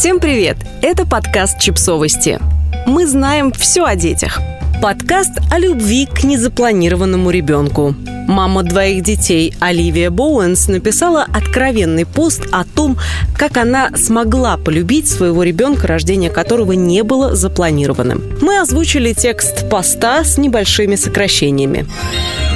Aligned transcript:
Всем 0.00 0.18
привет! 0.18 0.56
Это 0.80 1.04
подкаст 1.04 1.60
«Чипсовости». 1.60 2.40
Мы 2.86 3.06
знаем 3.06 3.52
все 3.52 3.84
о 3.84 3.96
детях. 3.96 4.40
Подкаст 4.80 5.32
о 5.50 5.58
любви 5.58 6.06
к 6.06 6.24
незапланированному 6.24 7.28
ребенку. 7.28 7.94
Мама 8.26 8.62
двоих 8.62 9.02
детей 9.02 9.52
Оливия 9.60 10.08
Боуэнс 10.10 10.68
написала 10.68 11.26
откровенный 11.30 12.06
пост 12.06 12.44
о 12.50 12.64
том, 12.64 12.96
как 13.36 13.58
она 13.58 13.90
смогла 13.94 14.56
полюбить 14.56 15.06
своего 15.06 15.42
ребенка, 15.42 15.86
рождение 15.86 16.30
которого 16.30 16.72
не 16.72 17.02
было 17.02 17.36
запланированным. 17.36 18.22
Мы 18.40 18.58
озвучили 18.58 19.12
текст 19.12 19.68
поста 19.68 20.24
с 20.24 20.38
небольшими 20.38 20.96
сокращениями. 20.96 21.86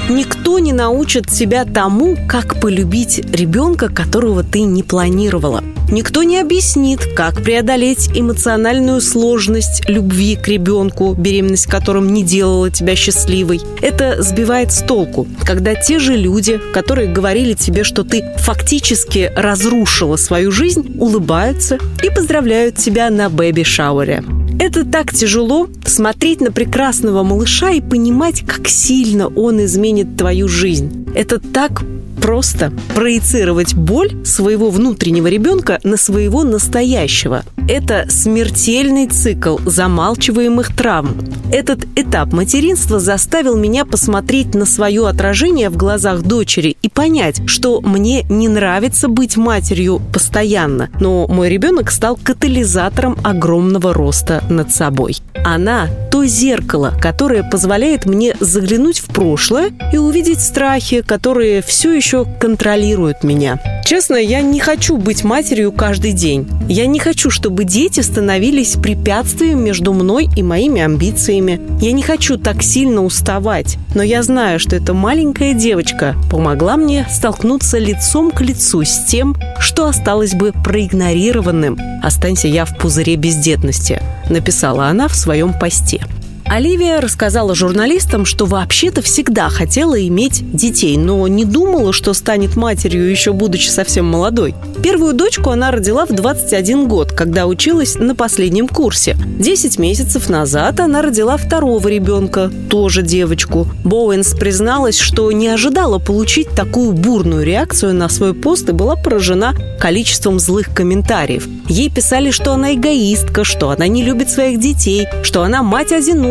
Никто 0.09 0.59
не 0.61 0.73
научит 0.73 1.27
тебя 1.27 1.67
тому, 1.67 2.17
как 2.27 2.59
полюбить 2.59 3.19
ребенка, 3.37 3.91
которого 3.91 4.43
ты 4.43 4.63
не 4.63 4.83
планировала. 4.83 5.63
Никто 5.91 6.23
не 6.23 6.41
объяснит, 6.41 7.01
как 7.15 7.43
преодолеть 7.43 8.11
эмоциональную 8.15 9.01
сложность 9.01 9.89
любви 9.89 10.37
к 10.37 10.49
ребенку, 10.49 11.15
беременность 11.15 11.67
которым 11.67 12.13
не 12.13 12.23
делала 12.23 12.71
тебя 12.71 12.97
счастливой. 12.97 13.61
Это 13.83 14.23
сбивает 14.23 14.73
с 14.73 14.83
толку, 14.83 15.27
когда 15.45 15.75
те 15.75 15.99
же 15.99 16.17
люди, 16.17 16.61
которые 16.73 17.13
говорили 17.13 17.53
тебе, 17.53 17.85
что 17.85 18.03
ты 18.03 18.25
фактически 18.39 19.31
разрушила 19.37 20.17
свою 20.17 20.51
жизнь, 20.51 20.97
улыбаются 20.99 21.79
и 22.03 22.11
поздравляют 22.11 22.77
тебя 22.77 23.11
на 23.11 23.29
бэби-шауэре. 23.29 24.25
Это 24.59 24.85
так 24.85 25.13
тяжело 25.13 25.69
смотреть 25.85 26.41
на 26.41 26.53
прекрасного 26.53 27.23
малыша 27.23 27.71
и 27.71 27.81
понимать, 27.81 28.43
как 28.47 28.69
сильно 28.69 29.29
он 29.29 29.65
изменит 29.65 30.17
твою 30.17 30.49
жизнь. 30.49 31.07
Это 31.15 31.39
так 31.39 31.83
просто 32.25 32.73
проецировать 32.95 33.75
боль 33.75 34.25
своего 34.25 34.71
внутреннего 34.71 35.27
ребенка 35.27 35.79
на 35.85 35.99
своего 35.99 36.43
настоящего. 36.43 37.43
Это 37.69 38.07
смертельный 38.09 39.09
цикл 39.09 39.59
замалчиваемых 39.67 40.75
травм. 40.75 41.19
Этот 41.53 41.85
этап 41.97 42.33
материнства 42.33 42.99
заставил 42.99 43.59
меня 43.59 43.85
посмотреть 43.85 44.55
на 44.55 44.65
свое 44.65 45.07
отражение 45.07 45.69
в 45.69 45.77
глазах 45.77 46.23
дочери 46.23 46.79
и 46.81 46.89
понять, 46.89 47.43
что 47.45 47.83
мне 47.83 48.23
не 48.31 48.49
нравится 48.49 49.09
быть 49.09 49.37
матерью 49.37 50.01
постоянно, 50.11 50.89
но 51.01 51.27
мой 51.29 51.51
ребенок 51.51 51.91
стал 51.91 52.17
катализатором 52.17 53.19
огромного 53.23 53.93
роста 53.93 54.43
над 54.49 54.73
собой. 54.73 55.17
Она– 55.45 55.89
то 56.11 56.25
зеркало, 56.27 56.95
которое 57.01 57.43
позволяет 57.43 58.07
мне 58.07 58.37
заглянуть 58.39 59.01
в 59.01 59.07
прошлое 59.07 59.73
и 59.93 59.97
увидеть 59.97 60.41
страхи, 60.41 61.03
которые 61.03 61.61
все 61.61 61.93
еще 61.93 62.25
контролируют 62.41 63.25
меня. 63.25 63.59
Честно, 63.95 64.17
я 64.17 64.43
не 64.43 64.59
хочу 64.59 64.97
быть 64.97 65.23
матерью 65.23 65.71
каждый 65.71 66.11
день. 66.11 66.49
Я 66.69 66.87
не 66.87 66.99
хочу, 66.99 67.31
чтобы 67.31 67.63
дети 67.63 68.01
становились 68.01 68.73
препятствием 68.73 69.63
между 69.63 69.93
мной 69.93 70.29
и 70.37 70.43
моими 70.43 70.81
амбициями. 70.81 71.61
Я 71.81 71.93
не 71.93 72.03
хочу 72.03 72.37
так 72.37 72.61
сильно 72.65 73.05
уставать. 73.05 73.79
Но 73.95 74.03
я 74.03 74.25
знаю, 74.25 74.59
что 74.59 74.75
эта 74.75 74.95
маленькая 74.95 75.55
девочка 75.55 76.17
помогла 76.29 76.77
мне 76.77 77.07
столкнуться 77.09 77.79
лицом 77.79 78.33
к 78.33 78.41
лицу 78.41 78.83
с 78.83 79.05
тем, 79.05 79.37
что 79.61 79.87
осталось 79.87 80.35
бы 80.35 80.51
проигнорированным. 80.65 81.79
Останься 82.03 82.49
я 82.49 82.65
в 82.65 82.77
пузыре 82.77 83.15
бездетности, 83.15 84.03
написала 84.29 84.89
она 84.89 85.07
в 85.07 85.15
своем 85.15 85.57
посте. 85.57 86.05
Оливия 86.47 87.01
рассказала 87.01 87.55
журналистам, 87.55 88.25
что 88.27 88.45
вообще-то 88.45 89.03
всегда 89.03 89.49
хотела 89.49 90.01
иметь 90.07 90.45
детей, 90.53 90.97
но 90.97 91.27
не 91.27 91.45
думала, 91.45 91.93
что 91.93 92.13
станет 92.13 92.55
матерью 92.55 93.11
еще 93.11 93.33
будучи 93.33 93.69
совсем 93.69 94.07
молодой. 94.07 94.55
Первую 94.83 95.15
дочку 95.15 95.51
она 95.51 95.71
родила 95.71 96.05
в 96.07 96.13
21 96.13 96.87
год, 96.87 97.13
когда 97.13 97.47
училась 97.47 97.97
на 97.97 98.15
последнем 98.15 98.69
курсе. 98.69 99.17
Десять 99.39 99.79
месяцев 99.79 100.29
назад 100.29 100.81
она 100.81 101.01
родила 101.01 101.37
второго 101.37 101.89
ребенка, 101.89 102.51
тоже 102.69 103.03
девочку. 103.03 103.67
Боуэнс 103.85 104.35
призналась, 104.35 104.99
что 104.99 105.33
не 105.33 105.49
ожидала 105.49 105.99
получить 105.99 106.51
такую 106.51 106.93
бурную 106.93 107.45
реакцию 107.45 107.95
на 107.95 108.09
свой 108.09 108.35
пост 108.35 108.69
и 108.69 108.73
была 108.73 108.97
поражена 108.97 109.55
количеством 109.81 110.39
злых 110.39 110.75
комментариев. 110.75 111.49
Ей 111.69 111.89
писали, 111.89 112.31
что 112.31 112.53
она 112.53 112.75
эгоистка, 112.75 113.43
что 113.45 113.71
она 113.71 113.87
не 113.87 114.03
любит 114.03 114.29
своих 114.29 114.61
детей, 114.61 115.07
что 115.23 115.43
она 115.43 115.63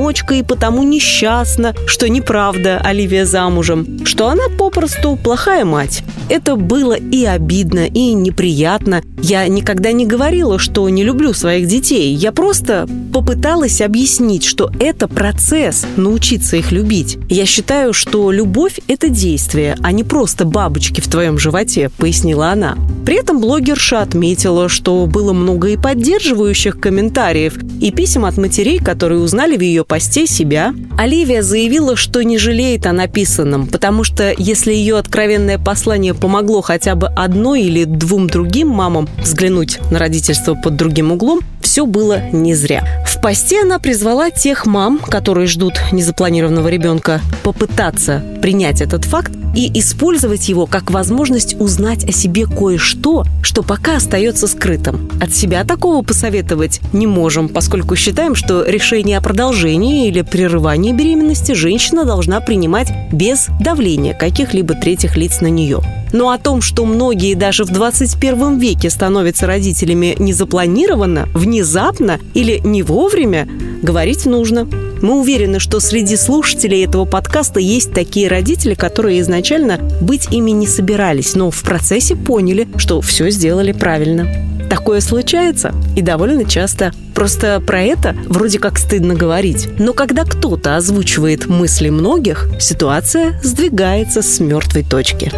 мать-одиночка 0.03 0.36
и 0.36 0.44
потому 0.44 0.84
несчастна, 0.84 1.74
что 1.86 2.09
неправда 2.09 2.80
Оливия 2.84 3.25
замужем, 3.25 4.06
что 4.06 4.28
она 4.28 4.44
попросту 4.58 5.16
плохая 5.16 5.66
мать. 5.66 6.03
Это 6.30 6.56
было 6.56 6.94
и 6.94 7.25
обидно, 7.25 7.86
и 7.86 8.13
неприятно. 8.13 9.02
Я 9.22 9.47
никогда 9.47 9.92
не 9.92 10.06
говорила, 10.06 10.59
что 10.59 10.88
не 10.90 11.03
люблю 11.03 11.34
своих 11.34 11.68
детей. 11.68 12.13
Я 12.13 12.31
просто 12.31 12.88
попыталась 13.13 13.81
объяснить, 13.81 14.44
что 14.44 14.72
это 14.80 15.08
процесс, 15.08 15.86
научиться 15.96 16.58
их 16.58 16.72
любить. 16.72 17.18
Я 17.30 17.46
считаю, 17.46 17.94
что 17.94 18.31
любовь– 18.31 18.80
это 18.88 19.09
действие, 19.09 19.78
а 19.81 19.92
не 19.92 20.03
просто 20.03 20.46
бабочки 20.46 21.02
в 21.02 21.08
твоем 21.08 21.38
животе, 21.38 21.90
пояснила 21.97 22.50
она. 22.50 22.78
При 23.06 23.19
этом 23.19 23.41
блогерша 23.41 24.02
отметила, 24.02 24.69
что 24.69 25.06
было 25.08 25.34
много 25.34 25.69
и 25.69 25.78
поддерживающих 25.78 26.80
комментариев, 26.80 27.58
и 27.81 27.91
писем 27.91 28.25
от 28.25 28.38
матерей, 28.38 28.80
которые 28.80 29.19
узнали 29.19 29.58
в 29.58 29.62
ее 29.62 29.84
посте 29.84 30.25
себя. 30.25 30.74
Оливия 30.97 31.42
заявила, 31.42 31.96
что 31.96 32.24
не 32.24 32.38
жалеет 32.38 32.86
о 32.86 32.94
написанном, 32.94 33.68
потому 33.68 34.03
что 34.03 34.34
если 34.38 34.74
ее 34.74 34.97
откровенное 34.97 35.58
послание 35.58 36.13
помогло 36.13 36.62
хотя 36.62 36.96
бы 36.96 37.08
одной 37.08 37.63
или 37.63 37.84
двум 37.84 38.28
другим 38.28 38.69
мамам 38.69 39.09
взглянуть 39.22 39.80
на 39.92 40.00
родительство 40.00 40.56
под 40.56 40.78
другим 40.78 41.12
углом, 41.12 41.42
все 41.62 41.86
было 41.86 42.22
не 42.31 42.56
зря. 42.56 43.03
В 43.06 43.19
посте 43.22 43.62
она 43.62 43.80
призвала 43.80 44.30
тех 44.30 44.66
мам, 44.66 45.00
которые 45.00 45.47
ждут 45.47 45.74
незапланированного 45.92 46.68
ребенка, 46.68 47.22
попытаться 47.44 48.24
принять 48.42 48.81
этот 48.81 49.06
факт 49.06 49.31
и 49.56 49.80
использовать 49.80 50.50
его 50.50 50.66
как 50.66 50.92
возможность 50.92 51.59
узнать 51.59 52.04
о 52.06 52.12
себе 52.12 52.46
кое-что, 52.46 53.26
что 53.42 53.62
пока 53.62 53.98
остается 53.98 54.48
скрытым. 54.48 55.09
От 55.22 55.34
себя 55.34 55.64
такого 55.64 56.04
посоветовать 56.04 56.81
не 56.92 57.06
можем, 57.06 57.50
поскольку 57.50 57.96
считаем, 57.96 58.36
что 58.36 58.64
решение 58.66 59.18
о 59.18 59.22
продолжении 59.22 60.08
или 60.08 60.22
прерывании 60.22 60.92
беременности 60.92 61.52
женщина 61.52 62.04
должна 62.06 62.40
принимать 62.40 62.92
без 63.12 63.48
давления 63.60 64.14
каких-либо 64.14 64.74
третьих 64.74 65.18
лиц 65.18 65.42
на 65.42 65.48
нее. 65.48 65.81
Но 66.14 66.30
о 66.30 66.38
том, 66.38 66.62
что 66.62 66.86
многие 66.86 67.34
даже 67.34 67.64
в 67.66 67.72
21 67.72 68.58
веке 68.60 68.90
становятся 68.90 69.48
родителями 69.48 70.16
незапланированно, 70.20 71.28
внезапно 71.34 72.20
или 72.34 72.60
не 72.64 72.84
вовремя, 72.84 73.48
говорить 73.81 74.25
нужно. 74.25 74.68
Мы 75.03 75.19
уверены, 75.19 75.59
что 75.59 75.81
среди 75.81 76.16
слушателей 76.16 76.86
этого 76.86 77.03
подкаста 77.03 77.59
есть 77.59 77.91
такие 77.94 78.30
родители, 78.30 78.74
которые 78.74 79.19
изначально 79.19 79.78
быть 80.00 80.30
ими 80.31 80.52
не 80.52 80.66
собирались, 80.66 81.36
но 81.36 81.52
в 81.52 81.62
процессе 81.62 82.16
поняли, 82.16 82.69
что 82.78 83.02
все 83.02 83.30
сделали 83.30 83.74
правильно. 83.74 84.30
Такое 84.69 85.02
случается 85.02 85.75
и 85.97 86.02
довольно 86.02 86.46
часто. 86.46 86.94
Просто 87.13 87.59
про 87.59 87.81
это 87.81 88.16
вроде 88.30 88.59
как 88.59 88.78
стыдно 88.78 89.13
говорить. 89.13 89.68
Но 89.78 89.92
когда 89.92 90.24
кто-то 90.24 90.78
озвучивает 90.78 91.47
мысли 91.47 91.90
многих, 91.90 92.47
ситуация 92.62 93.38
сдвигается 93.44 94.22
с 94.22 94.40
мертвой 94.40 94.84
точки. 94.84 95.34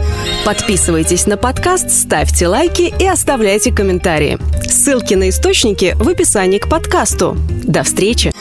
Подписывайтесь 0.45 1.25
на 1.25 1.37
подкаст, 1.37 1.89
ставьте 1.89 2.47
лайки 2.47 2.93
и 2.99 3.07
оставляйте 3.07 3.73
комментарии. 3.73 4.37
Ссылки 4.61 5.15
на 5.15 5.29
источники 5.29 5.95
в 5.95 6.07
описании 6.07 6.59
к 6.59 6.69
подкасту. 6.69 7.35
До 7.63 7.81
встречи! 7.81 8.31